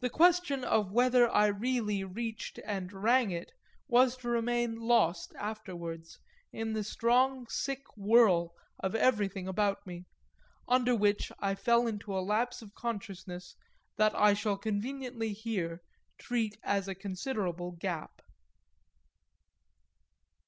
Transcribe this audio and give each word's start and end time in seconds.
The 0.00 0.10
question 0.10 0.64
of 0.64 0.90
whether 0.90 1.32
I 1.32 1.46
really 1.46 2.02
reached 2.02 2.58
and 2.66 2.92
rang 2.92 3.30
it 3.30 3.52
was 3.86 4.16
to 4.16 4.28
remain 4.28 4.74
lost 4.74 5.32
afterwards 5.38 6.18
in 6.52 6.72
the 6.72 6.82
strong 6.82 7.46
sick 7.48 7.84
whirl 7.96 8.56
of 8.80 8.96
everything 8.96 9.46
about 9.46 9.86
me, 9.86 10.04
under 10.66 10.96
which 10.96 11.30
I 11.38 11.54
fell 11.54 11.86
into 11.86 12.12
a 12.18 12.26
lapse 12.26 12.60
of 12.60 12.74
consciousness 12.74 13.54
that 13.94 14.16
I 14.16 14.34
shall 14.34 14.56
conveniently 14.58 15.32
here 15.32 15.80
treat 16.18 16.58
as 16.64 16.88
a 16.88 16.96
considerable 16.96 17.70
gap. 17.70 18.20